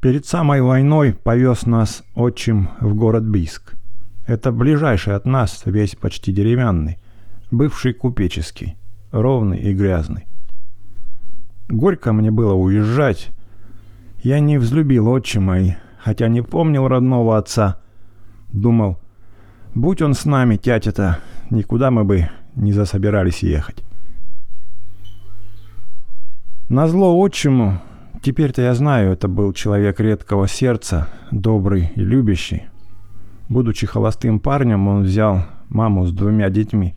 Перед 0.00 0.24
самой 0.24 0.62
войной 0.62 1.12
повез 1.12 1.66
нас 1.66 2.02
отчим 2.14 2.70
в 2.80 2.94
город 2.94 3.22
Бийск. 3.22 3.74
Это 4.26 4.50
ближайший 4.50 5.14
от 5.14 5.26
нас, 5.26 5.60
весь 5.66 5.94
почти 5.94 6.32
деревянный, 6.32 6.96
бывший 7.50 7.92
купеческий, 7.92 8.78
ровный 9.10 9.58
и 9.58 9.74
грязный. 9.74 10.26
Горько 11.68 12.14
мне 12.14 12.30
было 12.30 12.54
уезжать. 12.54 13.28
Я 14.22 14.40
не 14.40 14.56
взлюбил 14.56 15.06
отчима 15.08 15.60
и, 15.60 15.74
хотя 15.98 16.28
не 16.28 16.40
помнил 16.42 16.88
родного 16.88 17.36
отца, 17.36 17.78
думал, 18.52 18.98
будь 19.74 20.00
он 20.00 20.14
с 20.14 20.24
нами, 20.24 20.56
тятя-то, 20.56 21.18
никуда 21.50 21.90
мы 21.90 22.04
бы 22.04 22.30
не 22.54 22.72
засобирались 22.72 23.42
ехать. 23.42 23.84
Назло 26.70 27.14
отчиму 27.18 27.82
Теперь-то 28.22 28.60
я 28.60 28.74
знаю, 28.74 29.12
это 29.12 29.28
был 29.28 29.54
человек 29.54 29.98
редкого 29.98 30.46
сердца, 30.46 31.08
добрый 31.30 31.90
и 31.96 32.00
любящий. 32.02 32.64
Будучи 33.48 33.86
холостым 33.86 34.40
парнем, 34.40 34.88
он 34.88 35.04
взял 35.04 35.44
маму 35.70 36.04
с 36.04 36.12
двумя 36.12 36.50
детьми. 36.50 36.94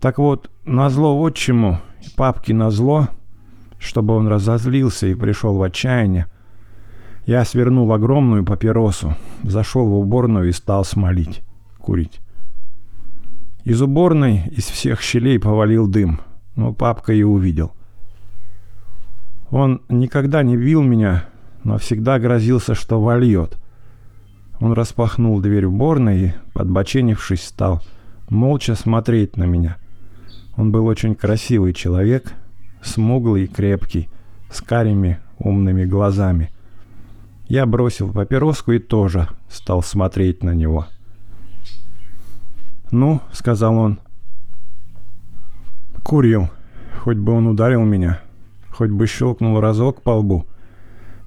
Так 0.00 0.18
вот, 0.18 0.50
на 0.64 0.88
зло 0.88 1.20
отчиму, 1.20 1.80
папке 2.16 2.54
на 2.54 2.70
зло, 2.70 3.08
чтобы 3.80 4.14
он 4.14 4.28
разозлился 4.28 5.08
и 5.08 5.16
пришел 5.16 5.56
в 5.56 5.62
отчаяние, 5.62 6.26
я 7.26 7.44
свернул 7.44 7.92
огромную 7.92 8.44
папиросу, 8.44 9.16
зашел 9.42 9.86
в 9.86 9.96
уборную 9.96 10.48
и 10.48 10.52
стал 10.52 10.84
смолить, 10.84 11.42
курить. 11.78 12.20
Из 13.64 13.82
уборной 13.82 14.44
из 14.52 14.66
всех 14.66 15.02
щелей 15.02 15.40
повалил 15.40 15.88
дым, 15.88 16.20
но 16.54 16.72
папка 16.72 17.12
и 17.12 17.24
увидел– 17.24 17.72
он 19.52 19.82
никогда 19.90 20.42
не 20.42 20.56
бил 20.56 20.82
меня, 20.82 21.26
но 21.62 21.76
всегда 21.76 22.18
грозился, 22.18 22.74
что 22.74 23.00
вольет. 23.00 23.58
Он 24.60 24.72
распахнул 24.72 25.40
дверь 25.40 25.66
уборной 25.66 26.20
и, 26.20 26.32
подбоченившись, 26.54 27.44
стал 27.44 27.82
молча 28.30 28.74
смотреть 28.74 29.36
на 29.36 29.44
меня. 29.44 29.76
Он 30.56 30.72
был 30.72 30.86
очень 30.86 31.14
красивый 31.14 31.74
человек, 31.74 32.32
смуглый 32.82 33.44
и 33.44 33.46
крепкий, 33.46 34.08
с 34.50 34.62
карими 34.62 35.18
умными 35.38 35.84
глазами. 35.84 36.50
Я 37.46 37.66
бросил 37.66 38.10
папироску 38.10 38.72
и 38.72 38.78
тоже 38.78 39.28
стал 39.50 39.82
смотреть 39.82 40.42
на 40.42 40.54
него. 40.54 40.86
«Ну»,— 42.90 43.20
сказал 43.32 43.76
он,— 43.76 44.00
«курил, 46.02 46.48
хоть 47.02 47.18
бы 47.18 47.32
он 47.32 47.48
ударил 47.48 47.82
меня» 47.84 48.22
хоть 48.72 48.90
бы 48.90 49.06
щелкнул 49.06 49.60
разок 49.60 50.02
по 50.02 50.10
лбу. 50.10 50.46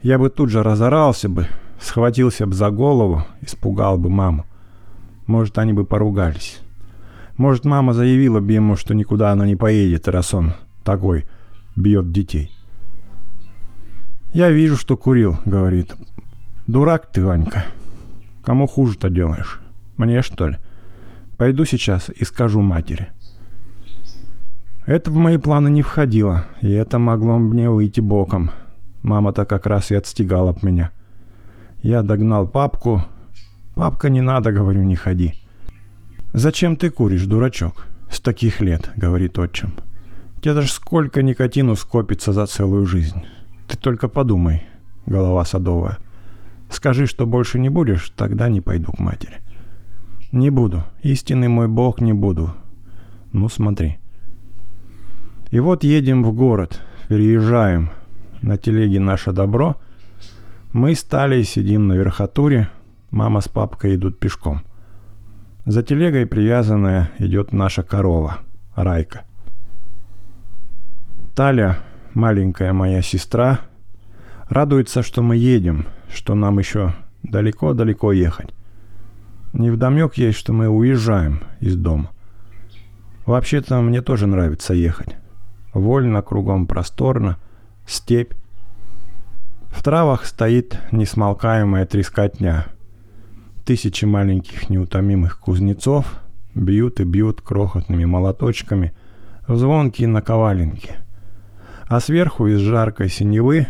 Я 0.01 0.17
бы 0.17 0.29
тут 0.29 0.49
же 0.49 0.63
разорался 0.63 1.29
бы, 1.29 1.47
схватился 1.79 2.45
бы 2.45 2.53
за 2.53 2.69
голову, 2.69 3.23
испугал 3.41 3.97
бы 3.97 4.09
маму. 4.09 4.45
Может, 5.27 5.57
они 5.57 5.73
бы 5.73 5.85
поругались. 5.85 6.59
Может, 7.37 7.65
мама 7.65 7.93
заявила 7.93 8.39
бы 8.39 8.53
ему, 8.53 8.75
что 8.75 8.93
никуда 8.93 9.31
она 9.31 9.45
не 9.45 9.55
поедет, 9.55 10.07
раз 10.07 10.33
он 10.33 10.53
такой 10.83 11.25
бьет 11.75 12.11
детей. 12.11 12.51
«Я 14.33 14.49
вижу, 14.51 14.77
что 14.77 14.97
курил»,— 14.97 15.37
говорит. 15.45 15.95
«Дурак 16.67 17.11
ты, 17.11 17.23
Ванька. 17.23 17.65
Кому 18.43 18.67
хуже-то 18.67 19.09
делаешь? 19.09 19.59
Мне, 19.97 20.21
что 20.21 20.47
ли? 20.49 20.57
Пойду 21.37 21.65
сейчас 21.65 22.09
и 22.09 22.25
скажу 22.25 22.61
матери». 22.61 23.09
Это 24.85 25.09
в 25.09 25.15
мои 25.15 25.37
планы 25.37 25.69
не 25.69 25.81
входило, 25.81 26.45
и 26.61 26.69
это 26.69 26.99
могло 26.99 27.39
мне 27.39 27.71
выйти 27.71 28.01
боком. 28.01 28.51
Мама-то 29.01 29.45
как 29.45 29.65
раз 29.65 29.89
и 29.89 29.95
отстегала 29.95 30.51
от 30.51 30.61
меня. 30.61 30.91
Я 31.81 32.03
догнал 32.03 32.47
папку. 32.47 33.03
«Папка, 33.73 34.09
не 34.09 34.21
надо»,— 34.21 34.51
говорю,— 34.53 34.83
«не 34.83 34.95
ходи». 34.95 35.33
«Зачем 36.33 36.75
ты 36.75 36.91
куришь, 36.91 37.25
дурачок?» 37.25 37.87
«С 38.11 38.19
таких 38.19 38.61
лет»,— 38.61 38.91
говорит 38.95 39.39
отчим. 39.39 39.73
«Тебе 40.41 40.53
даже 40.53 40.69
сколько 40.69 41.23
никотину 41.23 41.75
скопится 41.75 42.31
за 42.31 42.45
целую 42.45 42.85
жизнь. 42.85 43.25
Ты 43.67 43.77
только 43.77 44.07
подумай, 44.07 44.63
голова 45.07 45.43
садовая. 45.45 45.97
Скажи, 46.69 47.07
что 47.07 47.25
больше 47.25 47.57
не 47.57 47.69
будешь, 47.69 48.11
тогда 48.15 48.49
не 48.49 48.61
пойду 48.61 48.91
к 48.91 48.99
матери». 48.99 49.41
«Не 50.31 50.51
буду. 50.51 50.83
Истинный 51.01 51.47
мой 51.47 51.67
Бог 51.67 52.01
не 52.01 52.13
буду». 52.13 52.53
«Ну, 53.33 53.49
смотри». 53.49 53.97
И 55.51 55.59
вот 55.59 55.83
едем 55.83 56.23
в 56.23 56.33
город, 56.33 56.81
переезжаем. 57.07 57.91
На 58.41 58.57
телеге 58.57 58.99
наше 58.99 59.31
добро. 59.31 59.77
Мы 60.73 60.95
стали, 60.95 61.43
сидим 61.43 61.87
на 61.87 61.93
верхотуре. 61.93 62.69
Мама 63.11 63.41
с 63.41 63.47
папкой 63.47 63.95
идут 63.95 64.19
пешком. 64.19 64.61
За 65.65 65.81
телегой 65.81 66.25
привязанная 66.25 67.11
идет 67.17 67.53
наша 67.53 67.81
корова, 67.81 68.39
Райка. 68.75 69.23
Таля, 71.35 71.79
маленькая 72.13 72.71
моя 72.73 73.01
сестра, 73.01 73.61
радуется, 74.47 75.01
что 75.01 75.21
мы 75.21 75.37
едем, 75.37 75.85
что 76.13 76.35
нам 76.35 76.59
еще 76.59 76.93
далеко-далеко 77.23 78.11
ехать. 78.11 78.53
Невдомек 79.53 80.15
есть, 80.15 80.37
что 80.37 80.53
мы 80.53 80.67
уезжаем 80.67 81.41
из 81.61 81.75
дома. 81.75 82.11
Вообще-то 83.25 83.81
мне 83.81 84.01
тоже 84.01 84.27
нравится 84.27 84.73
ехать. 84.73 85.15
Вольно, 85.75 86.21
кругом 86.21 86.67
просторно, 86.67 87.37
степь. 87.85 88.31
В 89.67 89.83
травах 89.83 90.25
стоит 90.25 90.79
несмолкаемая 90.93 91.85
трескотня. 91.85 92.67
Тысячи 93.65 94.05
маленьких 94.05 94.69
неутомимых 94.69 95.37
кузнецов 95.37 96.21
бьют 96.55 97.01
и 97.01 97.03
бьют 97.03 97.41
крохотными 97.41 98.05
молоточками 98.05 98.93
в 99.49 99.57
звонкие 99.57 100.07
наковаленки. 100.07 100.93
А 101.87 101.99
сверху 101.99 102.47
из 102.47 102.59
жаркой 102.59 103.09
синевы 103.09 103.67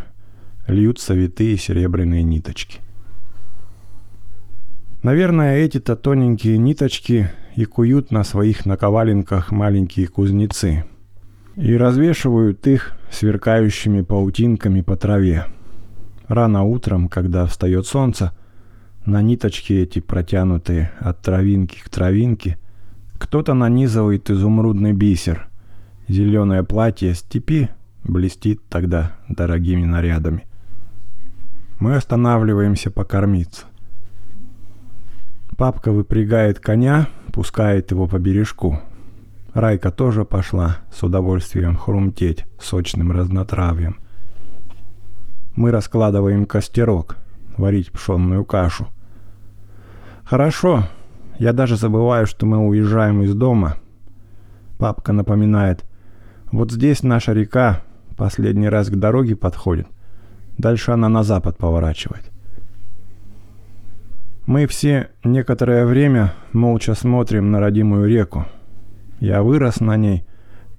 льются 0.67 1.15
витые 1.15 1.57
серебряные 1.57 2.21
ниточки. 2.21 2.81
Наверное, 5.01 5.57
эти-то 5.57 5.95
тоненькие 5.95 6.59
ниточки 6.59 7.31
и 7.55 7.65
куют 7.65 8.11
на 8.11 8.23
своих 8.23 8.67
наковаленках 8.67 9.51
маленькие 9.51 10.07
кузнецы– 10.07 10.85
и 11.55 11.75
развешивают 11.77 12.67
их 12.67 12.93
сверкающими 13.09 14.01
паутинками 14.01 14.81
по 14.81 14.95
траве. 14.95 15.45
Рано 16.27 16.63
утром, 16.63 17.07
когда 17.07 17.45
встает 17.45 17.85
солнце, 17.87 18.35
на 19.05 19.21
ниточке 19.21 19.83
эти 19.83 19.99
протянутые 19.99 20.91
от 20.99 21.21
травинки 21.21 21.79
к 21.83 21.89
травинке, 21.89 22.57
кто-то 23.17 23.53
нанизывает 23.53 24.29
изумрудный 24.29 24.93
бисер. 24.93 25.47
Зеленое 26.07 26.63
платье 26.63 27.13
степи 27.13 27.69
блестит 28.03 28.61
тогда 28.67 29.13
дорогими 29.29 29.85
нарядами. 29.85 30.45
Мы 31.79 31.95
останавливаемся 31.95 32.91
покормиться. 32.91 33.65
Папка 35.57 35.91
выпрягает 35.91 36.59
коня, 36.59 37.07
пускает 37.31 37.91
его 37.91 38.07
по 38.07 38.19
бережку, 38.19 38.81
Райка 39.55 39.89
тоже 39.89 40.25
пошла 40.25 40.79
с 40.91 41.01
удовольствием 41.01 41.77
хрумтеть 41.77 42.45
сочным 42.59 43.13
разнотравьем. 43.13 43.99
Мы 45.55 45.71
раскладываем 45.71 46.45
костерок, 46.45 47.15
варить 47.55 47.89
пшенную 47.89 48.43
кашу. 48.43 48.89
Хорошо, 50.25 50.83
я 51.39 51.53
даже 51.53 51.77
забываю, 51.77 52.27
что 52.27 52.45
мы 52.45 52.67
уезжаем 52.67 53.21
из 53.21 53.33
дома. 53.33 53.77
Папка 54.77 55.13
напоминает, 55.13 55.85
вот 56.51 56.73
здесь 56.73 57.01
наша 57.01 57.31
река 57.31 57.81
последний 58.17 58.67
раз 58.67 58.89
к 58.89 58.95
дороге 58.97 59.37
подходит. 59.37 59.87
Дальше 60.57 60.91
она 60.91 61.07
на 61.07 61.23
запад 61.23 61.57
поворачивает. 61.57 62.29
Мы 64.47 64.67
все 64.67 65.11
некоторое 65.23 65.85
время 65.85 66.33
молча 66.51 66.93
смотрим 66.93 67.51
на 67.51 67.61
родимую 67.61 68.09
реку, 68.09 68.45
я 69.19 69.43
вырос 69.43 69.79
на 69.79 69.95
ней, 69.95 70.23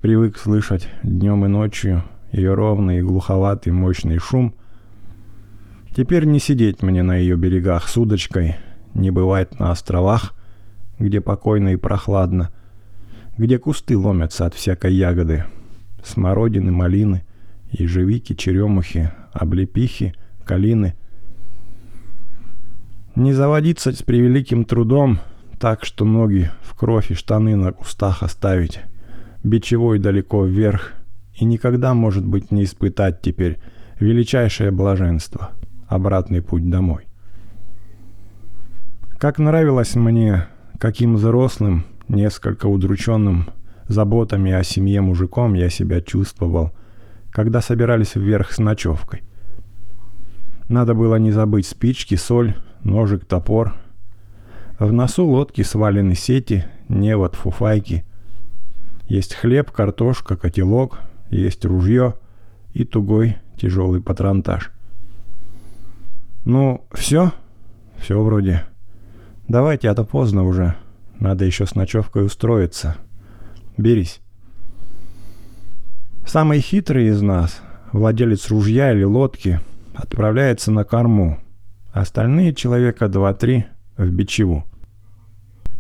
привык 0.01 0.37
слышать 0.37 0.89
днем 1.03 1.45
и 1.45 1.49
ночью 1.49 2.05
ее 2.33 2.55
ровный 2.55 2.99
и 2.99 3.03
глуховатый 3.03 3.73
мощный 3.73 4.19
шум. 4.19 4.55
Теперь 5.97 6.27
не 6.27 6.39
сидеть 6.39 6.83
мне 6.83 7.03
на 7.03 7.17
ее 7.17 7.37
берегах 7.37 7.89
с 7.89 7.97
удочкой, 7.97 8.57
не 8.95 9.11
бывать 9.11 9.59
на 9.59 9.71
островах, 9.71 10.35
где 10.99 11.21
покойно 11.21 11.71
и 11.71 11.77
прохладно, 11.77 12.51
где 13.39 13.59
кусты 13.59 13.97
ломятся 13.97 14.45
от 14.45 14.55
всякой 14.55 14.95
ягоды, 14.95 15.45
смородины, 16.05 16.73
малины, 16.73 17.25
ежевики, 17.71 18.35
черемухи, 18.35 19.13
облепихи, 19.33 20.15
калины. 20.45 20.95
Не 23.15 23.33
заводиться 23.33 23.93
с 23.93 24.03
превеликим 24.03 24.67
трудом— 24.67 25.21
так, 25.59 25.85
что 25.85 26.05
ноги 26.05 26.51
в 26.63 26.75
кровь 26.75 27.11
и 27.11 27.15
штаны 27.15 27.57
на 27.57 27.73
кустах 27.73 28.23
оставить, 28.23 28.81
бичевой 29.43 29.99
далеко 29.99 30.45
вверх, 30.45 30.93
и 31.35 31.45
никогда, 31.45 31.95
может 31.95 32.27
быть, 32.27 32.51
не 32.51 32.65
испытать 32.65 33.21
теперь 33.21 33.59
величайшее 34.01 34.71
блаженство 34.71 35.51
обратный 35.87 36.43
путь 36.43 36.69
домой. 36.69 37.07
Как 39.19 39.39
нравилось 39.39 39.95
мне, 39.95 40.47
каким 40.79 41.17
взрослым, 41.17 41.85
несколько 42.09 42.67
удрученным 42.67 43.49
заботами 43.89 44.53
о 44.53 44.63
семье 44.63 45.01
мужиком 45.01 45.55
я 45.55 45.71
себя 45.71 46.01
чувствовал, 46.01 46.73
когда 47.31 47.61
собирались 47.61 48.15
вверх 48.15 48.53
с 48.53 48.59
ночевкой. 48.59 49.23
Надо 50.69 50.95
было 50.95 51.17
не 51.17 51.31
забыть 51.31 51.67
спички, 51.67 52.17
соль, 52.17 52.57
ножик, 52.83 53.25
топор. 53.25 53.75
В 54.79 54.93
носу 54.93 55.25
лодки 55.25 55.63
свалены 55.63 56.15
сети, 56.15 56.67
невод, 56.89 57.35
фуфайки. 57.35 58.05
Есть 59.09 59.35
хлеб, 59.35 59.71
картошка, 59.71 60.37
котелок, 60.37 60.99
есть 61.31 61.65
ружье 61.65 62.15
и 62.75 62.85
тугой 62.85 63.39
тяжелый 63.57 64.03
патронтаж. 64.03 64.71
Ну, 66.45 66.85
все? 66.93 67.33
Все 67.99 68.23
вроде. 68.23 68.65
Давайте, 69.49 69.89
а 69.89 69.95
то 69.95 70.05
поздно 70.05 70.45
уже. 70.45 70.77
Надо 71.21 71.47
еще 71.47 71.65
с 71.65 71.75
ночевкой 71.75 72.27
устроиться. 72.27 72.97
Берись. 73.79 74.21
Самый 76.27 76.61
хитрый 76.61 77.07
из 77.07 77.23
нас, 77.23 77.63
владелец 77.93 78.51
ружья 78.51 78.93
или 78.93 79.05
лодки, 79.05 79.61
отправляется 79.95 80.71
на 80.71 80.85
корму. 80.85 81.39
Остальные 81.93 82.53
человека 82.55 83.09
два-три 83.09 83.67
в 83.97 84.11
Бичеву. 84.11 84.65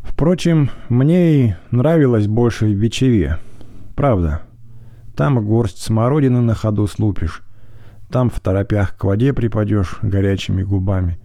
Впрочем, 0.02 0.70
мне 0.88 1.46
и 1.46 1.54
нравилось 1.70 2.26
больше 2.26 2.66
в 2.66 2.74
Бичеве. 2.74 3.38
Правда. 3.94 4.42
Там 5.14 5.44
горсть 5.44 5.82
смородины 5.82 6.40
на 6.40 6.54
ходу 6.54 6.86
слупишь. 6.86 7.42
Там 8.10 8.30
в 8.30 8.38
торопях 8.40 8.96
к 8.96 9.04
воде 9.04 9.32
припадешь 9.32 9.98
горячими 10.02 10.62
губами. 10.62 11.18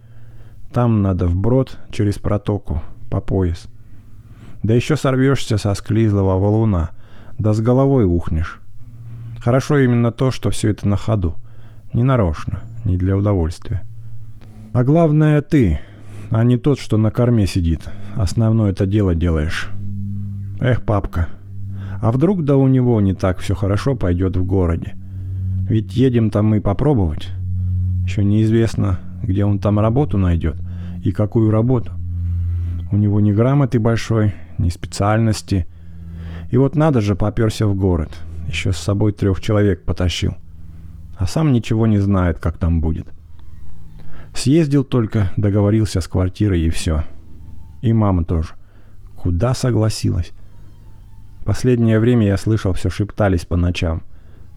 Там 0.72 1.02
надо 1.02 1.26
вброд 1.26 1.78
через 1.90 2.18
протоку, 2.18 2.82
по 3.10 3.20
пояс. 3.20 3.68
Да 4.62 4.74
еще 4.74 4.96
сорвешься 4.96 5.58
со 5.58 5.74
склизлого 5.74 6.38
валуна, 6.38 6.90
да 7.38 7.52
с 7.52 7.60
головой 7.60 8.04
ухнешь. 8.04 8.60
Хорошо 9.38 9.78
именно 9.78 10.12
то, 10.12 10.30
что 10.30 10.50
все 10.50 10.70
это 10.70 10.88
на 10.88 10.96
ходу. 10.96 11.34
Не 11.92 12.04
нарочно, 12.04 12.60
не 12.84 12.96
для 12.96 13.16
удовольствия. 13.16 13.82
А 14.72 14.84
главное 14.84 15.42
ты, 15.42 15.80
а 16.32 16.44
не 16.44 16.56
тот, 16.56 16.80
что 16.80 16.96
на 16.96 17.10
корме 17.10 17.46
сидит. 17.46 17.82
Основное 18.16 18.70
это 18.70 18.86
дело 18.86 19.14
делаешь. 19.14 19.68
Эх, 20.60 20.82
папка. 20.82 21.28
А 22.00 22.10
вдруг 22.10 22.44
да 22.44 22.56
у 22.56 22.68
него 22.68 23.00
не 23.02 23.12
так 23.12 23.38
все 23.38 23.54
хорошо 23.54 23.94
пойдет 23.94 24.36
в 24.36 24.44
городе? 24.44 24.94
Ведь 25.68 25.94
едем 25.94 26.30
там 26.30 26.46
мы 26.46 26.62
попробовать. 26.62 27.28
Еще 28.04 28.24
неизвестно, 28.24 28.98
где 29.22 29.44
он 29.44 29.58
там 29.58 29.78
работу 29.78 30.16
найдет 30.16 30.56
и 31.04 31.12
какую 31.12 31.50
работу. 31.50 31.92
У 32.90 32.96
него 32.96 33.20
ни 33.20 33.32
грамоты 33.32 33.78
большой, 33.78 34.34
ни 34.56 34.70
специальности. 34.70 35.66
И 36.50 36.56
вот 36.56 36.76
надо 36.76 37.02
же, 37.02 37.14
поперся 37.14 37.66
в 37.66 37.74
город. 37.74 38.10
Еще 38.48 38.72
с 38.72 38.78
собой 38.78 39.12
трех 39.12 39.40
человек 39.40 39.84
потащил. 39.84 40.34
А 41.18 41.26
сам 41.26 41.52
ничего 41.52 41.86
не 41.86 41.98
знает, 41.98 42.38
как 42.38 42.56
там 42.56 42.80
будет. 42.80 43.06
Съездил 44.34 44.84
только, 44.84 45.32
договорился 45.36 46.00
с 46.00 46.08
квартирой 46.08 46.62
и 46.62 46.70
все. 46.70 47.04
И 47.80 47.92
мама 47.92 48.24
тоже. 48.24 48.50
Куда 49.16 49.54
согласилась? 49.54 50.32
Последнее 51.44 51.98
время 52.00 52.26
я 52.26 52.36
слышал, 52.36 52.72
все 52.72 52.88
шептались 52.90 53.44
по 53.44 53.56
ночам. 53.56 54.02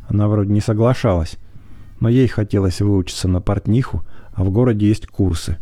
Она 0.08 0.28
вроде 0.28 0.54
не 0.54 0.62
соглашалась, 0.62 1.38
но 2.00 2.10
ей 2.10 2.28
хотелось 2.28 2.82
выучиться 2.82 3.28
на 3.28 3.42
портниху, 3.42 4.04
а 4.34 4.44
в 4.44 4.52
городе 4.52 4.88
есть 4.88 5.08
курсы. 5.08 5.58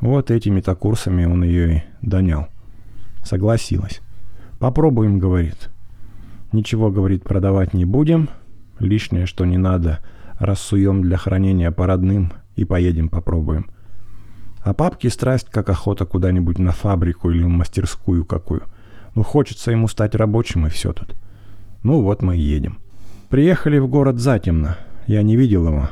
Вот 0.00 0.30
этими-то 0.30 0.74
курсами 0.74 1.24
он 1.24 1.44
ее 1.44 1.76
и 1.76 1.82
донял. 2.06 2.48
Согласилась. 3.24 4.00
«Попробуем»,— 4.58 5.18
говорит. 5.20 5.70
«Ничего,— 6.52 6.90
говорит,— 6.92 7.22
продавать 7.24 7.72
не 7.72 7.84
будем. 7.84 8.28
Лишнее, 8.78 9.26
что 9.26 9.44
не 9.44 9.58
надо, 9.58 10.00
рассуем 10.38 11.02
для 11.02 11.16
хранения 11.16 11.70
по 11.70 11.86
родным 11.86 12.32
и 12.56 12.64
поедем 12.64 13.08
попробуем. 13.08 13.70
А 14.60 14.74
папке 14.74 15.10
страсть, 15.10 15.48
как 15.50 15.68
охота 15.68 16.06
куда-нибудь 16.06 16.58
на 16.58 16.72
фабрику 16.72 17.30
или 17.30 17.42
мастерскую 17.44 18.24
какую. 18.24 18.62
Ну, 19.14 19.22
хочется 19.22 19.70
ему 19.70 19.88
стать 19.88 20.14
рабочим, 20.14 20.66
и 20.66 20.70
все 20.70 20.92
тут. 20.92 21.14
Ну, 21.82 22.00
вот 22.02 22.22
мы 22.22 22.36
и 22.36 22.40
едем. 22.40 22.78
Приехали 23.28 23.78
в 23.78 23.88
город 23.88 24.18
затемно. 24.18 24.78
Я 25.06 25.22
не 25.22 25.36
видел 25.36 25.66
его. 25.66 25.88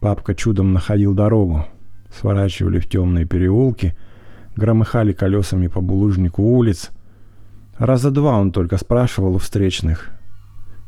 Папка 0.00 0.34
чудом 0.34 0.72
находил 0.72 1.14
дорогу. 1.14 1.66
Сворачивали 2.14 2.78
в 2.78 2.88
темные 2.88 3.26
переулки— 3.26 3.96
громыхали 4.56 5.12
колесами 5.12 5.68
по 5.68 5.80
булыжнику 5.80 6.42
улиц. 6.42 6.90
Раза 7.78 8.10
два 8.10 8.38
он 8.38 8.52
только 8.52 8.78
спрашивал 8.78 9.36
у 9.36 9.38
встречных. 9.38 10.10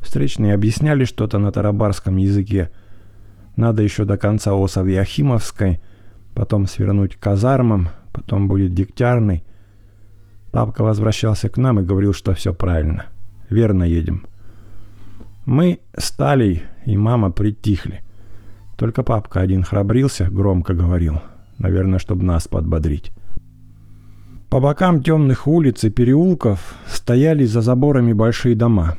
Встречные 0.00 0.54
объясняли 0.54 1.04
что-то 1.04 1.38
на 1.38 1.52
тарабарском 1.52 2.16
языке. 2.16 2.70
Надо 3.58 3.82
еще 3.82 4.04
до 4.04 4.16
конца 4.16 4.54
Осов 4.54 4.86
Яхимовской, 4.86 5.80
потом 6.32 6.68
свернуть 6.68 7.16
к 7.16 7.18
казармам, 7.18 7.88
потом 8.12 8.46
будет 8.46 8.72
Дегтярный. 8.72 9.42
Папка 10.52 10.84
возвращался 10.84 11.48
к 11.48 11.56
нам 11.56 11.80
и 11.80 11.82
говорил, 11.82 12.14
что 12.14 12.34
все 12.34 12.54
правильно. 12.54 13.06
Верно 13.50 13.82
едем. 13.82 14.26
Мы 15.44 15.80
стали, 15.96 16.62
и 16.86 16.96
мама 16.96 17.32
притихли. 17.32 18.02
Только 18.76 19.02
папка 19.02 19.40
один 19.40 19.64
храбрился, 19.64 20.30
громко 20.30 20.72
говорил. 20.72 21.20
Наверное, 21.58 21.98
чтобы 21.98 22.22
нас 22.22 22.46
подбодрить. 22.46 23.10
По 24.50 24.60
бокам 24.60 25.02
темных 25.02 25.48
улиц 25.48 25.82
и 25.82 25.90
переулков 25.90 26.76
стояли 26.86 27.44
за 27.44 27.60
заборами 27.60 28.12
большие 28.12 28.54
дома. 28.54 28.96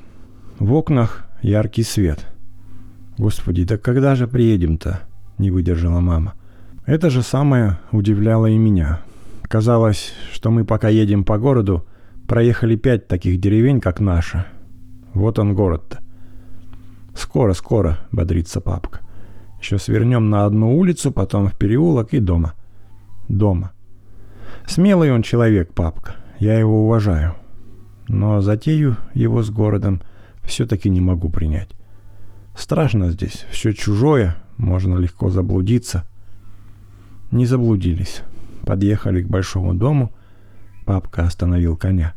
В 0.59 0.73
окнах 0.73 1.29
яркий 1.41 1.83
свет. 1.83 2.27
«Господи, 3.19 3.65
да 3.65 3.77
когда 3.77 4.15
же 4.15 4.29
приедем-то?»— 4.29 5.01
не 5.37 5.51
выдержала 5.51 5.99
мама. 5.99 6.35
Это 6.85 7.09
же 7.09 7.21
самое 7.21 7.77
удивляло 7.91 8.45
и 8.45 8.57
меня. 8.57 9.01
Казалось, 9.41 10.13
что 10.31 10.51
мы 10.51 10.63
пока 10.63 10.87
едем 10.87 11.25
по 11.25 11.37
городу, 11.37 11.85
проехали 12.29 12.77
пять 12.77 13.09
таких 13.09 13.41
деревень, 13.41 13.81
как 13.81 13.99
наша. 13.99 14.45
Вот 15.13 15.37
он 15.37 15.53
город-то. 15.53 15.99
«Скоро, 17.13 17.51
скоро»,— 17.51 17.99
бодрится 18.13 18.61
папка. 18.61 19.01
«Еще 19.59 19.79
свернем 19.79 20.29
на 20.29 20.45
одну 20.45 20.77
улицу, 20.77 21.11
потом 21.11 21.49
в 21.49 21.57
переулок 21.57 22.13
и 22.13 22.19
дома». 22.19 22.53
«Дома». 23.27 23.73
Смелый 24.65 25.11
он 25.11 25.23
человек, 25.23 25.73
папка. 25.73 26.15
Я 26.39 26.57
его 26.57 26.85
уважаю. 26.85 27.35
Но 28.07 28.39
затею 28.39 28.95
его 29.13 29.43
с 29.43 29.49
городом 29.49 30.01
все-таки 30.45 30.89
не 30.89 31.01
могу 31.01 31.27
принять. 31.27 31.69
Страшно 32.55 33.11
здесь, 33.11 33.45
все 33.51 33.73
чужое, 33.73 34.35
можно 34.57 34.97
легко 34.97 35.29
заблудиться. 35.29 36.05
Не 37.31 37.45
заблудились. 37.45 38.21
Подъехали 38.65 39.21
к 39.21 39.27
большому 39.27 39.73
дому. 39.73 40.11
Папка 40.85 41.23
остановил 41.23 41.77
коня. 41.77 42.13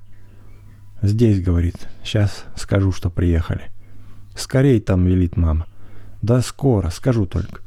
«Здесь»,— 1.02 1.40
говорит,— 1.44 1.88
«сейчас 2.04 2.44
скажу, 2.56 2.92
что 2.92 3.10
приехали». 3.10 3.70
«Скорей 4.36 4.80
там»,— 4.80 5.04
велит 5.06 5.36
мама. 5.36 5.66
«Да 6.22 6.40
скоро, 6.42 6.90
скажу 6.90 7.26
только». 7.26 7.60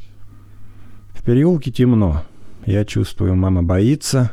В 1.13 1.23
переулке 1.23 1.71
темно. 1.71 2.23
Я 2.65 2.85
чувствую, 2.85 3.35
мама 3.35 3.61
боится, 3.61 4.31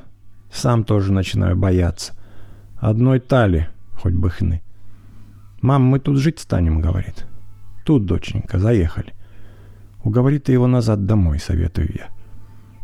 сам 0.52 0.84
тоже 0.84 1.12
начинаю 1.12 1.56
бояться. 1.56 2.14
Одной 2.76 3.20
тали, 3.20 3.68
хоть 4.00 4.14
бы 4.14 4.30
хны. 4.30 4.62
«Мам, 5.60 5.82
мы 5.82 5.98
тут 6.00 6.18
жить 6.18 6.38
станем»,— 6.38 6.80
говорит. 6.82 7.26
«Тут, 7.84 8.06
доченька, 8.06 8.58
заехали». 8.58 9.12
Уговори 10.04 10.38
ты 10.38 10.52
его 10.52 10.66
назад 10.66 11.06
домой, 11.06 11.38
советую 11.38 11.90
я. 11.94 12.08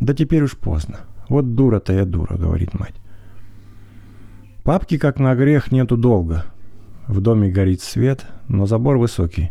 Да 0.01 0.15
теперь 0.15 0.43
уж 0.43 0.57
поздно. 0.57 1.01
Вот 1.29 1.55
дура-то 1.55 1.93
я 1.93 2.05
дура, 2.05 2.37
говорит 2.37 2.75
мать. 2.79 2.95
Папки, 4.63 4.99
как 4.99 5.19
на 5.19 5.35
грех, 5.35 5.73
нету 5.73 5.97
долго. 5.97 6.45
В 7.07 7.21
доме 7.21 7.51
горит 7.51 7.83
свет, 7.83 8.27
но 8.47 8.67
забор 8.67 8.99
высокий. 8.99 9.51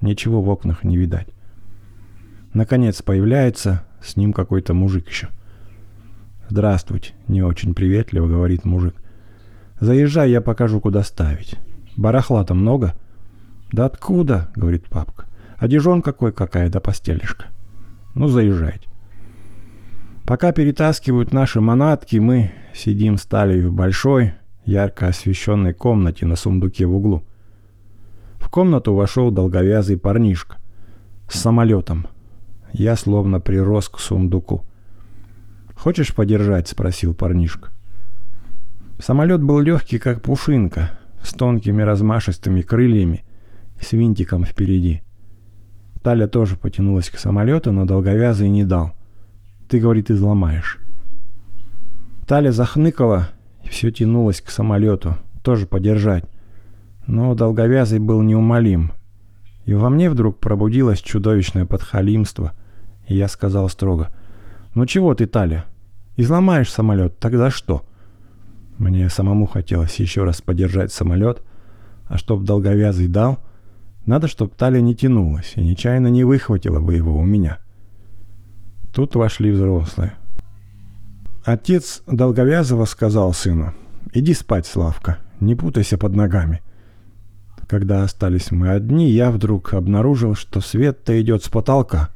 Ничего 0.00 0.40
в 0.42 0.48
окнах 0.48 0.84
не 0.84 0.96
видать. 0.96 1.28
Наконец 2.54 3.02
появляется, 3.02 3.84
с 4.02 4.16
ним 4.16 4.32
какой-то 4.32 4.74
мужик 4.74 5.08
еще. 5.08 5.28
«Здравствуйте»,— 6.48 7.12
не 7.28 7.42
очень 7.42 7.74
приветливо 7.74 8.26
говорит 8.26 8.64
мужик. 8.64 8.94
«Заезжай, 9.80 10.30
я 10.30 10.40
покажу, 10.40 10.80
куда 10.80 11.02
ставить. 11.02 11.56
Барахла-то 11.96 12.54
много?» 12.54 12.94
«Да 13.72 13.86
откуда?»— 13.86 14.50
говорит 14.56 14.86
папка. 14.88 15.26
«Одежон 15.58 16.02
какой 16.02 16.32
какая, 16.32 16.68
да 16.68 16.80
постелишка». 16.80 17.46
«Ну, 18.14 18.28
заезжайте». 18.28 18.88
Пока 20.24 20.52
перетаскивают 20.52 21.32
наши 21.32 21.60
манатки, 21.60 22.16
мы 22.16 22.52
сидим 22.74 23.16
с 23.16 23.24
Талией 23.24 23.66
в 23.66 23.72
большой, 23.72 24.34
ярко 24.66 25.08
освещенной 25.08 25.72
комнате 25.72 26.26
на 26.26 26.36
сундуке 26.36 26.84
в 26.84 26.94
углу. 26.94 27.24
В 28.38 28.50
комнату 28.50 28.94
вошел 28.94 29.30
долговязый 29.30 29.98
парнишка 29.98 30.56
с 31.30 31.38
самолетом. 31.38 32.08
Я 32.72 32.96
словно 32.96 33.40
прирос 33.40 33.88
к 33.88 33.98
сундуку. 33.98 34.64
«Хочешь 35.74 36.14
подержать?»— 36.14 36.68
спросил 36.68 37.14
парнишка. 37.14 37.70
Самолет 38.98 39.42
был 39.42 39.60
легкий, 39.60 39.98
как 39.98 40.20
пушинка, 40.20 40.90
с 41.22 41.32
тонкими 41.32 41.82
размашистыми 41.82 42.62
крыльями 42.62 43.24
с 43.80 43.92
винтиком 43.92 44.44
впереди. 44.44 45.02
Таля 46.02 46.26
тоже 46.28 46.56
потянулась 46.56 47.10
к 47.10 47.18
самолету, 47.18 47.72
но 47.72 47.84
долговязый 47.84 48.48
не 48.48 48.64
дал. 48.64 48.92
«Ты,— 49.68 49.78
говорит,— 49.80 50.10
изломаешь». 50.10 50.78
Таля 52.26 52.52
захныкала 52.52 53.30
и 53.64 53.68
все 53.68 53.90
тянулась 53.90 54.40
к 54.40 54.50
самолету, 54.50 55.16
тоже 55.42 55.66
подержать. 55.66 56.24
Но 57.06 57.34
долговязый 57.34 57.98
был 57.98 58.22
неумолим. 58.22 58.92
И 59.64 59.74
во 59.74 59.90
мне 59.90 60.08
вдруг 60.08 60.38
пробудилось 60.38 61.00
чудовищное 61.00 61.66
подхалимство. 61.66 62.52
И 63.06 63.16
я 63.16 63.28
сказал 63.28 63.68
строго, 63.68 64.08
«Ну 64.74 64.86
чего 64.86 65.14
ты, 65.14 65.26
Таля? 65.26 65.64
Изломаешь 66.16 66.70
самолет, 66.70 67.18
тогда 67.18 67.50
что?» 67.50 67.84
Мне 68.78 69.08
самому 69.08 69.46
хотелось 69.46 69.96
еще 69.96 70.24
раз 70.24 70.40
подержать 70.40 70.92
самолет, 70.92 71.42
а 72.06 72.16
чтоб 72.16 72.44
долговязый 72.44 73.08
дал, 73.08 73.38
надо, 74.08 74.26
чтоб 74.26 74.54
талия 74.54 74.80
не 74.80 74.94
тянулась 74.94 75.52
и 75.56 75.60
нечаянно 75.60 76.08
не 76.08 76.24
выхватила 76.24 76.80
бы 76.80 76.94
его 76.94 77.16
у 77.16 77.24
меня. 77.24 77.58
Тут 78.92 79.14
вошли 79.14 79.50
взрослые. 79.50 80.14
Отец 81.44 82.02
Долговязова 82.06 82.84
сказал 82.84 83.32
сыну, 83.32 83.74
«Иди 84.12 84.34
спать, 84.34 84.66
Славка, 84.66 85.18
не 85.40 85.54
путайся 85.54 85.96
под 85.96 86.14
ногами». 86.14 86.62
Когда 87.68 88.02
остались 88.02 88.50
мы 88.50 88.70
одни, 88.70 89.10
я 89.10 89.30
вдруг 89.30 89.74
обнаружил, 89.74 90.34
что 90.34 90.60
свет-то 90.60 91.20
идет 91.20 91.44
с 91.44 91.48
потолка. 91.48 92.08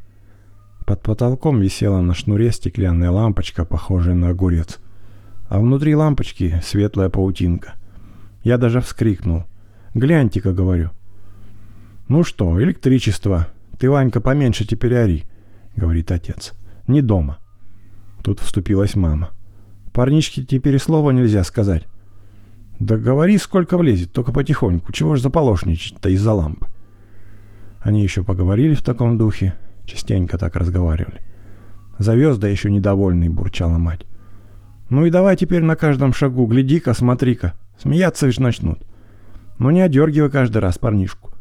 Под 0.87 1.03
потолком 1.03 1.61
висела 1.61 2.01
на 2.01 2.15
шнуре 2.15 2.51
стеклянная 2.51 3.11
лампочка, 3.11 3.65
похожая 3.65 4.15
на 4.15 4.31
огурец 4.31 4.81
а 5.53 5.61
внутри 5.61 5.95
лампочки 5.95 6.63
светлая 6.65 7.11
паутинка. 7.11 7.75
Я 8.43 8.57
даже 8.57 8.81
вскрикнул. 8.81 9.45
«Гляньте-ка»,— 9.93 10.53
говорю. 10.55 10.93
«Ну 12.09 12.25
что, 12.25 12.63
электричество. 12.63 13.49
Ты, 13.79 13.91
Ванька, 13.91 14.21
поменьше 14.21 14.67
теперь 14.67 14.95
ори»,— 14.97 15.25
говорит 15.77 16.11
отец. 16.11 16.53
«Не 16.87 17.03
дома». 17.03 17.39
Тут 18.23 18.41
вступилась 18.41 18.95
мама. 18.95 19.31
«Парничке 19.93 20.43
теперь 20.43 20.79
слова 20.79 21.11
нельзя 21.11 21.45
сказать». 21.45 21.87
«Да 22.79 22.97
говори, 22.97 23.39
сколько 23.39 23.79
влезет, 23.79 24.13
только 24.13 24.33
потихоньку. 24.33 24.93
Чего 24.93 25.17
ж 25.17 25.21
заполошничать-то 25.21 26.09
из-за 26.09 26.33
лампы?» 26.33 26.67
Они 27.81 28.03
еще 28.03 28.23
поговорили 28.23 28.75
в 28.75 28.83
таком 28.83 29.19
духе, 29.19 29.55
частенько 29.85 30.39
так 30.39 30.57
разговаривали. 30.57 31.21
Завез, 31.99 32.39
да 32.39 32.49
еще 32.49 32.71
недовольный, 32.71 33.29
бурчала 33.29 33.79
мать. 33.79 34.07
Ну 34.89 35.05
и 35.05 35.11
давай 35.11 35.37
теперь 35.37 35.63
на 35.63 35.77
каждом 35.77 36.13
шагу, 36.13 36.47
гляди-ка, 36.47 36.95
смотри-ка. 36.95 37.55
Смеяться 37.79 38.27
ведь 38.27 38.39
начнут. 38.39 38.79
Ну 39.59 39.71
не 39.71 39.81
одергивай 39.81 40.31
каждый 40.31 40.59
раз 40.59 40.79
парнишку. 40.79 41.32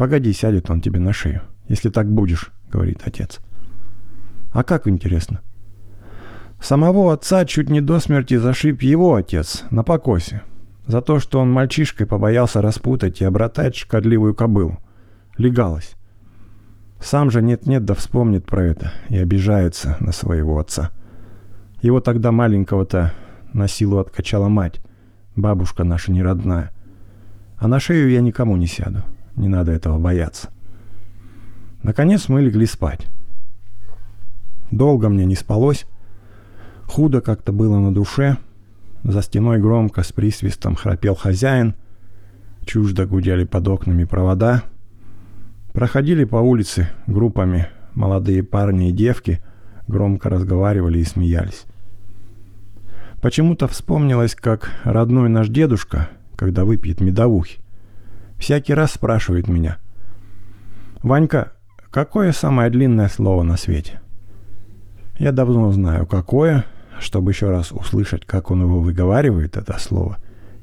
Погоди, 0.00 0.32
сядет 0.32 0.70
он 0.70 0.80
тебе 0.80 0.98
на 0.98 1.12
шею, 1.12 1.42
если 1.68 1.90
так 1.90 2.10
будешь, 2.10 2.52
говорит 2.72 3.02
отец. 3.04 3.38
А 4.50 4.64
как 4.64 4.88
интересно? 4.88 5.42
Самого 6.58 7.12
отца 7.12 7.44
чуть 7.44 7.68
не 7.68 7.82
до 7.82 8.00
смерти 8.00 8.38
зашиб 8.38 8.80
его 8.80 9.14
отец 9.14 9.64
на 9.68 9.84
покосе. 9.84 10.40
За 10.86 11.02
то, 11.02 11.20
что 11.20 11.38
он 11.38 11.52
мальчишкой 11.52 12.06
побоялся 12.06 12.62
распутать 12.62 13.20
и 13.20 13.26
обратать 13.26 13.76
шкодливую 13.76 14.34
кобылу. 14.34 14.78
Легалось. 15.36 15.96
Сам 16.98 17.30
же 17.30 17.42
нет-нет 17.42 17.84
да 17.84 17.92
вспомнит 17.92 18.46
про 18.46 18.64
это 18.64 18.94
и 19.10 19.18
обижается 19.18 19.98
на 20.00 20.12
своего 20.12 20.58
отца. 20.58 20.92
Его 21.82 22.00
тогда 22.00 22.32
маленького-то 22.32 23.12
на 23.52 23.68
силу 23.68 23.98
откачала 23.98 24.48
мать, 24.48 24.80
бабушка 25.36 25.84
наша 25.84 26.10
неродная. 26.10 26.70
А 27.58 27.68
на 27.68 27.78
шею 27.78 28.10
я 28.10 28.22
никому 28.22 28.56
не 28.56 28.66
сяду, 28.66 29.02
не 29.36 29.48
надо 29.48 29.72
этого 29.72 29.98
бояться. 29.98 30.50
Наконец 31.82 32.28
мы 32.28 32.42
легли 32.42 32.66
спать. 32.66 33.06
Долго 34.70 35.08
мне 35.08 35.24
не 35.24 35.34
спалось, 35.34 35.86
худо 36.86 37.20
как-то 37.20 37.52
было 37.52 37.78
на 37.78 37.92
душе. 37.92 38.36
За 39.02 39.22
стеной 39.22 39.58
громко 39.58 40.02
с 40.02 40.12
присвистом 40.12 40.76
храпел 40.76 41.14
хозяин, 41.14 41.74
чуждо 42.64 43.06
гудели 43.06 43.44
под 43.44 43.66
окнами 43.68 44.04
провода. 44.04 44.62
Проходили 45.72 46.24
по 46.24 46.36
улице 46.36 46.90
группами 47.06 47.68
молодые 47.94 48.42
парни 48.42 48.90
и 48.90 48.92
девки, 48.92 49.40
громко 49.88 50.28
разговаривали 50.28 50.98
и 50.98 51.04
смеялись. 51.04 51.64
Почему-то 53.20 53.68
вспомнилось, 53.68 54.34
как 54.34 54.70
родной 54.84 55.28
наш 55.28 55.48
дедушка, 55.48 56.08
когда 56.36 56.64
выпьет 56.64 57.00
медовухи, 57.00 57.60
всякий 58.40 58.74
раз 58.74 58.92
спрашивает 58.92 59.46
меня, 59.46 59.78
«Ванька, 61.02 61.52
какое 61.90 62.32
самое 62.32 62.70
длинное 62.70 63.08
слово 63.08 63.44
на 63.44 63.56
свете?» 63.56 64.00
Я 65.18 65.32
давно 65.32 65.70
знаю, 65.70 66.06
какое, 66.06 66.64
чтобы 66.98 67.30
еще 67.30 67.50
раз 67.50 67.72
услышать, 67.72 68.24
как 68.24 68.50
он 68.50 68.62
его 68.62 68.80
выговаривает, 68.80 69.56
это 69.56 69.78
слово. 69.78 70.16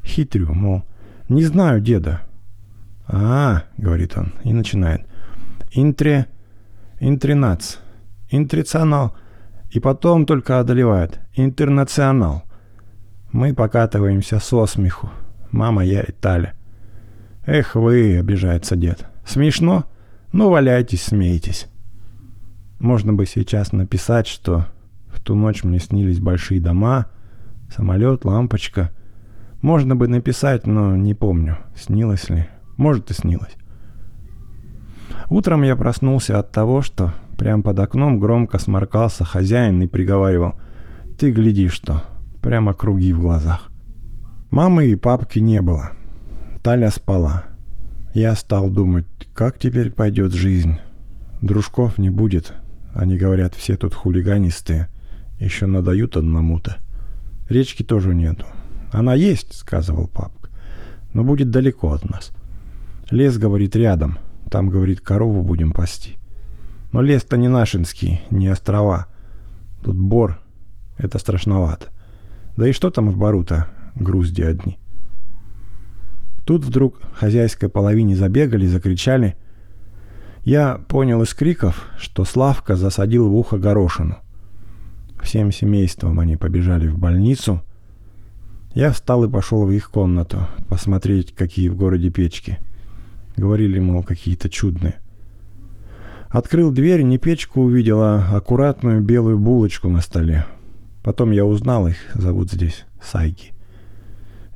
Хитрю, 0.04 0.52
мол, 0.52 0.84
не 1.30 1.44
знаю 1.44 1.80
деда. 1.80 2.22
«А,— 3.08 3.64
говорит 3.78 4.18
он, 4.18 4.34
и 4.44 4.52
начинает. 4.52 5.06
Интре... 5.72 6.26
Интринац. 7.00 7.78
Интриционал. 8.32 9.16
И 9.70 9.80
потом 9.80 10.26
только 10.26 10.60
одолевает. 10.60 11.20
Интернационал. 11.36 12.44
Мы 13.32 13.54
покатываемся 13.54 14.40
со 14.40 14.66
смеху. 14.66 15.10
Мама, 15.52 15.86
я 15.86 16.02
и 16.02 16.12
Таля. 16.12 16.57
«Эх 17.48 17.76
вы!»— 17.76 18.18
обижается 18.20 18.76
дед. 18.76 19.08
«Смешно? 19.26 19.86
Ну, 20.34 20.50
валяйтесь, 20.50 21.02
смейтесь». 21.02 21.68
Можно 22.78 23.14
бы 23.14 23.26
сейчас 23.26 23.72
написать, 23.72 24.28
что 24.28 24.66
в 25.08 25.22
ту 25.22 25.34
ночь 25.34 25.64
мне 25.64 25.80
снились 25.80 26.20
большие 26.20 26.60
дома, 26.60 27.08
самолет, 27.74 28.26
лампочка. 28.26 28.92
Можно 29.62 29.96
бы 29.96 30.10
написать, 30.10 30.68
но 30.68 30.98
не 30.98 31.14
помню, 31.14 31.58
снилось 31.74 32.30
ли. 32.30 32.48
Может 32.76 33.12
и 33.12 33.14
снилось. 33.14 33.56
Утром 35.30 35.64
я 35.64 35.78
проснулся 35.78 36.38
от 36.40 36.52
того, 36.52 36.82
что 36.82 37.14
прямо 37.38 37.64
под 37.64 37.80
окном 37.80 38.20
громко 38.20 38.60
сморкался 38.60 39.24
хозяин 39.24 39.82
и 39.82 39.88
приговаривал 39.88 40.56
«Ты 41.18 41.32
гляди 41.32 41.70
что, 41.70 42.04
Прямо 42.42 42.74
круги 42.74 43.14
в 43.14 43.22
глазах. 43.22 43.70
Мамы 44.52 44.88
и 44.88 44.96
папки 44.96 45.40
не 45.40 45.62
было. 45.62 45.97
Таля 46.64 46.90
спала. 46.92 47.46
Я 48.14 48.36
стал 48.36 48.70
думать, 48.70 49.06
как 49.34 49.60
теперь 49.60 49.92
пойдет 49.92 50.34
жизнь. 50.34 50.78
Дружков 51.42 51.98
не 51.98 52.10
будет. 52.10 52.54
Они 52.94 53.18
говорят, 53.18 53.54
все 53.56 53.78
тут 53.78 53.94
хулиганистые. 53.94 54.90
Еще 55.40 55.68
надают 55.68 56.18
одному-то. 56.18 56.78
Речки 57.48 57.84
тоже 57.84 58.16
нету. 58.16 58.46
Она 58.92 59.14
есть, 59.14 59.54
сказывал 59.54 60.08
папка. 60.08 60.50
Но 61.14 61.24
будет 61.24 61.52
далеко 61.52 61.94
от 61.94 62.10
нас. 62.10 62.32
Лес, 63.12 63.38
говорит, 63.38 63.76
рядом. 63.76 64.18
Там, 64.50 64.70
говорит, 64.70 65.02
корову 65.02 65.44
будем 65.44 65.72
пасти. 65.72 66.18
Но 66.92 67.02
лес-то 67.02 67.38
не 67.38 67.50
нашинский, 67.50 68.22
не 68.32 68.48
острова. 68.48 69.08
Тут 69.84 69.96
бор. 69.96 70.40
Это 70.98 71.20
страшновато. 71.20 71.88
Да 72.56 72.68
и 72.68 72.72
что 72.72 72.90
там 72.90 73.12
в 73.12 73.18
Барута, 73.18 73.68
грузди 73.96 74.42
одни. 74.42 74.80
Тут 76.48 76.64
вдруг 76.64 77.02
хозяйской 77.12 77.68
половине 77.68 78.16
забегали, 78.16 78.66
закричали. 78.66 79.36
Я 80.46 80.80
понял 80.88 81.22
из 81.22 81.34
криков, 81.34 81.90
что 82.00 82.24
Славка 82.24 82.78
засадил 82.78 83.28
в 83.28 83.36
ухо 83.36 83.58
горошину. 83.58 84.16
Всем 85.22 85.52
семейством 85.52 86.22
они 86.22 86.38
побежали 86.38 86.88
в 86.88 86.98
больницу. 86.98 87.62
Я 88.74 88.94
встал 88.94 89.26
и 89.26 89.30
пошел 89.30 89.66
в 89.66 89.72
их 89.72 89.92
комнату, 89.92 90.48
посмотреть, 90.70 91.36
какие 91.36 91.68
в 91.68 91.76
городе 91.76 92.12
печки. 92.12 92.60
Говорили, 93.36 93.80
мол, 93.80 94.02
какие-то 94.02 94.50
чудные. 94.50 94.96
Открыл 96.30 96.72
дверь, 96.72 97.02
не 97.02 97.18
печку 97.18 97.64
увидела, 97.64 98.24
а 98.24 98.38
аккуратную 98.38 99.02
белую 99.02 99.38
булочку 99.38 99.90
на 99.90 100.00
столе. 100.00 100.46
Потом 101.04 101.32
я 101.32 101.44
узнал 101.44 101.90
их, 101.90 101.98
зовут 102.14 102.50
здесь 102.50 102.86
Сайки. 103.02 103.57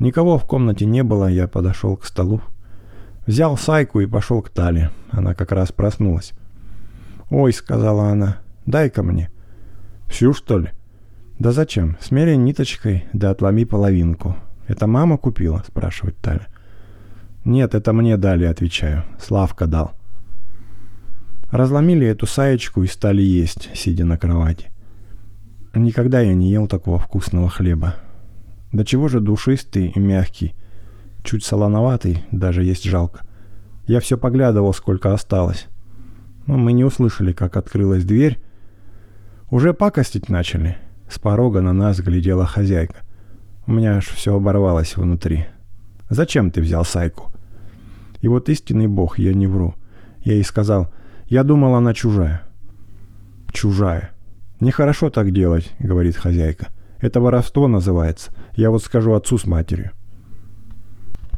Никого 0.02 0.40
в 0.40 0.46
комнате 0.46 0.88
не 0.88 1.04
было, 1.04 1.28
я 1.28 1.48
подошел 1.48 1.96
к 1.96 2.06
столу. 2.06 2.42
Взял 3.28 3.56
Сайку 3.56 4.00
и 4.00 4.08
пошел 4.08 4.42
к 4.42 4.50
Тале. 4.50 4.90
Она 5.12 5.36
как 5.36 5.52
раз 5.52 5.72
проснулась. 5.72 6.34
«Ой»,— 7.30 7.54
сказала 7.54 8.10
она,— 8.10 8.40
«дай-ка 8.66 9.04
мне». 9.04 9.30
«Всю, 10.08 10.34
что 10.34 10.58
ли?» 10.58 10.70
«Да 11.38 11.52
зачем? 11.52 11.98
Смери 12.02 12.36
ниточкой, 12.36 13.06
да 13.14 13.30
отломи 13.30 13.64
половинку». 13.64 14.36
«Это 14.68 14.88
мама 14.88 15.20
купила?»— 15.20 15.64
спрашивает 15.68 16.18
Таля. 16.18 16.48
«Нет, 17.46 17.76
это 17.76 17.94
мне 17.94 18.18
дали»,— 18.18 18.46
отвечаю. 18.46 19.04
«Славка 19.20 19.68
дал». 19.68 19.92
Разломили 21.52 22.08
эту 22.08 22.26
саечку 22.26 22.82
и 22.82 22.88
стали 22.88 23.22
есть, 23.22 23.70
сидя 23.76 24.06
на 24.06 24.18
кровати. 24.18 24.72
Никогда 25.76 26.22
я 26.22 26.34
не 26.34 26.50
ел 26.50 26.66
такого 26.66 26.98
вкусного 26.98 27.50
хлеба. 27.50 27.98
До 28.72 28.86
чего 28.86 29.08
же 29.08 29.20
душистый 29.20 29.92
и 29.96 30.00
мягкий. 30.00 30.56
Чуть 31.24 31.44
солоноватый, 31.44 32.24
даже 32.32 32.64
есть 32.64 32.84
жалко. 32.84 33.22
Я 33.86 34.00
все 34.00 34.18
поглядывал, 34.18 34.74
сколько 34.74 35.14
осталось. 35.14 35.68
Но 36.48 36.58
мы 36.58 36.74
не 36.74 36.84
услышали, 36.84 37.34
как 37.34 37.58
открылась 37.58 38.06
дверь. 38.06 38.40
Уже 39.50 39.74
пакостить 39.74 40.30
начали. 40.30 40.78
С 41.10 41.20
порога 41.20 41.62
на 41.62 41.74
нас 41.74 42.00
глядела 42.00 42.46
хозяйка. 42.46 42.98
У 43.68 43.74
меня 43.74 43.98
аж 43.98 44.08
все 44.08 44.36
оборвалось 44.36 44.96
внутри. 44.96 45.46
«Зачем 46.10 46.52
ты 46.52 46.62
взял 46.62 46.84
Сайку?» 46.84 47.32
И 48.22 48.28
вот 48.28 48.50
истинный 48.50 48.88
бог, 48.88 49.20
я 49.20 49.34
не 49.34 49.48
вру. 49.48 49.76
Я 50.24 50.34
ей 50.34 50.44
сказал, 50.44 50.92
я 51.26 51.44
думал, 51.44 51.76
она 51.76 51.94
чужая. 51.94 52.44
Чужая. 53.52 54.12
Нехорошо 54.60 55.10
так 55.10 55.32
делать, 55.32 55.72
говорит 55.80 56.16
хозяйка. 56.16 56.68
Это 57.00 57.20
воровство 57.20 57.68
называется. 57.68 58.32
Я 58.54 58.70
вот 58.70 58.84
скажу 58.84 59.14
отцу 59.14 59.38
с 59.38 59.46
матерью. 59.46 59.92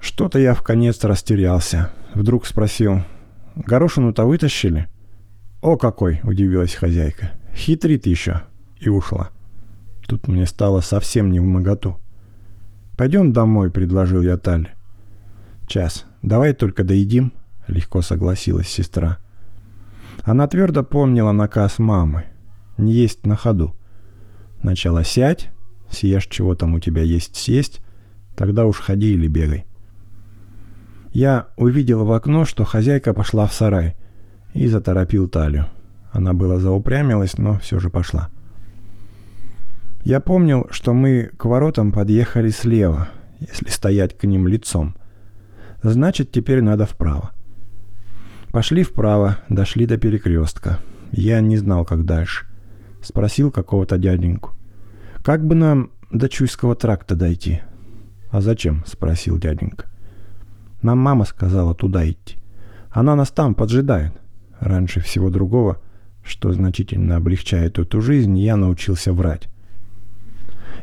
Что-то 0.02 0.40
я 0.40 0.54
в 0.54 0.64
конец 0.64 1.04
растерялся. 1.04 1.92
Вдруг 2.14 2.46
спросил, 2.46 3.02
горошину-то 3.56 4.26
вытащили? 4.26 4.88
О, 5.62 5.78
какой, 5.78 6.20
удивилась 6.24 6.76
хозяйка. 6.76 7.32
Хитрит 7.56 8.06
еще. 8.06 8.42
И 8.80 8.90
ушла. 8.90 9.30
Тут 10.08 10.28
мне 10.28 10.46
стало 10.46 10.82
совсем 10.82 11.32
не 11.32 11.40
в 11.40 11.44
моготу. 11.44 11.98
«Пойдем 12.98 13.34
домой»,— 13.34 13.72
предложил 13.72 14.22
я 14.22 14.38
Таль. 14.38 14.72
«Час. 15.68 16.06
Давай 16.22 16.54
только 16.54 16.84
доедим»,— 16.84 17.34
легко 17.68 18.02
согласилась 18.02 18.68
сестра. 18.68 19.18
Она 20.24 20.48
твердо 20.48 20.84
помнила 20.84 21.32
наказ 21.32 21.80
мамы. 21.80 22.26
Не 22.78 22.94
есть 22.94 23.26
на 23.26 23.36
ходу. 23.36 23.76
Сначала 24.62 25.04
сядь, 25.04 25.50
съешь, 25.94 26.28
чего 26.28 26.56
там 26.56 26.74
у 26.74 26.80
тебя 26.80 27.02
есть 27.02 27.36
съесть, 27.36 27.82
тогда 28.36 28.66
уж 28.66 28.80
ходи 28.80 29.14
или 29.14 29.28
бегай. 29.28 29.66
Я 31.12 31.48
увидел 31.58 32.06
в 32.06 32.12
окно, 32.12 32.44
что 32.44 32.64
хозяйка 32.66 33.14
пошла 33.14 33.46
в 33.46 33.54
сарай, 33.54 33.96
и 34.54 34.68
заторопил 34.68 35.28
талию. 35.28 35.68
Она 36.12 36.34
была 36.34 36.60
заупрямилась, 36.60 37.38
но 37.38 37.58
все 37.60 37.80
же 37.80 37.90
пошла. 37.90 38.30
Я 40.04 40.20
помнил, 40.20 40.68
что 40.70 40.94
мы 40.94 41.32
к 41.38 41.46
воротам 41.46 41.92
подъехали 41.92 42.50
слева, 42.50 43.10
если 43.40 43.70
стоять 43.70 44.18
к 44.18 44.26
ним 44.26 44.48
лицом. 44.48 44.96
Значит, 45.82 46.32
теперь 46.32 46.62
надо 46.62 46.86
вправо. 46.86 47.32
Пошли 48.52 48.84
вправо, 48.84 49.40
дошли 49.50 49.86
до 49.86 49.98
перекрестка. 49.98 50.80
Я 51.12 51.42
не 51.42 51.58
знал, 51.58 51.86
как 51.86 52.06
дальше. 52.06 52.46
Спросил 53.02 53.50
какого-то 53.50 53.98
дяденьку. 53.98 54.56
«Как 55.24 55.46
бы 55.46 55.56
нам 55.56 55.92
до 56.12 56.30
Чуйского 56.30 56.76
тракта 56.76 57.16
дойти?» 57.16 57.62
«А 58.30 58.42
зачем?»— 58.42 58.84
спросил 58.86 59.38
дяденька. 59.38 59.86
«Нам 60.82 61.00
мама 61.00 61.26
сказала 61.26 61.74
туда 61.74 62.08
идти. 62.10 62.38
Она 62.92 63.16
нас 63.16 63.32
там 63.32 63.56
поджидает». 63.56 64.14
Раньше 64.64 65.02
всего 65.02 65.30
другого, 65.30 65.82
что 66.24 66.54
значительно 66.54 67.18
облегчает 67.18 67.80
эту 67.80 68.00
жизнь, 68.00 68.38
я 68.40 68.56
научился 68.56 69.12
врать. 69.12 69.50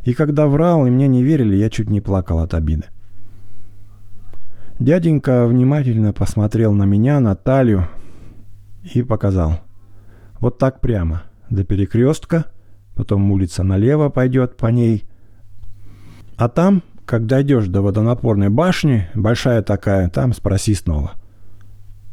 И 0.04 0.12
когда 0.12 0.47
врал, 0.47 0.87
и 0.87 0.90
мне 0.90 1.09
не 1.09 1.23
верили, 1.23 1.56
я 1.56 1.70
чуть 1.70 1.88
не 1.88 2.02
плакал 2.02 2.40
от 2.40 2.52
обиды. 2.52 2.85
Дяденька 4.78 5.47
внимательно 5.47 6.12
посмотрел 6.12 6.75
на 6.75 6.85
меня, 6.85 7.20
на 7.20 7.35
талию 7.35 7.88
и 8.82 9.02
показал. 9.02 9.61
Вот 10.40 10.59
так 10.59 10.82
прямо, 10.82 11.23
до 11.49 11.64
перекрестка, 11.64 12.47
потом 13.00 13.33
улица 13.33 13.62
налево 13.62 14.11
пойдет 14.11 14.59
по 14.59 14.66
ней. 14.66 15.07
А 16.37 16.50
там, 16.50 16.83
когда 17.07 17.40
идешь 17.40 17.66
до 17.66 17.81
водонапорной 17.81 18.51
башни, 18.51 19.09
большая 19.14 19.62
такая, 19.62 20.11
там 20.11 20.35
спроси 20.35 20.75
снова. 20.75 21.12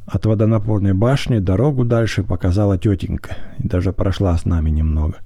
От 0.05 0.25
водонапорной 0.25 0.93
башни 0.93 1.39
дорогу 1.39 1.83
дальше 1.83 2.23
показала 2.23 2.77
тетенька 2.77 3.35
и 3.59 3.67
даже 3.67 3.91
прошла 3.91 4.38
с 4.38 4.45
нами 4.45 4.69
немного. 4.69 5.17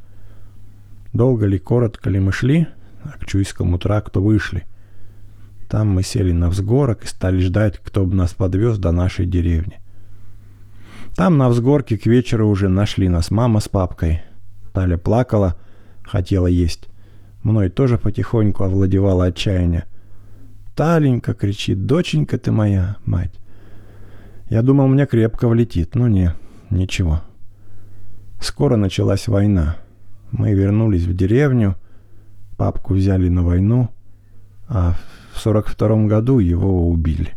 Долго 1.13 1.45
ли, 1.45 1.59
коротко 1.59 2.09
ли 2.09 2.19
мы 2.19 2.31
шли, 2.31 2.67
а 3.03 3.19
к 3.19 3.27
Чуйскому 3.27 3.77
тракту 3.77 4.23
вышли. 4.23 4.63
Там 5.69 5.89
мы 5.89 6.01
сели 6.01 6.31
на 6.31 6.49
взгорок 6.49 7.03
и 7.03 7.07
стали 7.07 7.39
ждать, 7.39 7.77
кто 7.77 8.07
бы 8.07 8.15
нас 8.15 8.33
подвез 8.33 8.79
до 8.79 8.91
нашей 8.91 9.27
деревни. 9.27 9.79
Там 11.15 11.37
на 11.37 11.49
взгорке 11.49 11.99
к 11.99 12.07
вечеру 12.07 12.49
уже 12.49 12.67
нашли 12.67 13.09
нас 13.09 13.29
мама 13.29 13.59
с 13.59 13.69
папкой. 13.69 14.23
Таля 14.73 14.97
плакала, 14.97 15.55
хотела 16.03 16.47
есть. 16.47 16.89
Мной 17.43 17.69
тоже 17.69 17.97
потихоньку 17.97 18.63
овладевало 18.63 19.25
отчаяние. 19.25 19.85
«Таленька!»— 20.75 21.33
кричит. 21.35 21.85
«Доченька 21.85 22.37
ты 22.37 22.51
моя, 22.51 22.97
мать!» 23.05 23.33
Я 24.49 24.61
думал, 24.61 24.87
мне 24.87 25.05
крепко 25.05 25.47
влетит, 25.47 25.95
но 25.95 26.09
не, 26.09 26.33
ничего. 26.69 27.21
Скоро 28.41 28.75
началась 28.75 29.29
война. 29.29 29.77
Мы 30.31 30.53
вернулись 30.53 31.05
в 31.05 31.15
деревню, 31.15 31.77
папку 32.57 32.93
взяли 32.93 33.29
на 33.29 33.43
войну, 33.43 33.89
а 34.67 34.95
в 35.33 35.39
42 35.39 36.05
году 36.07 36.39
его 36.39 36.89
убили. 36.89 37.33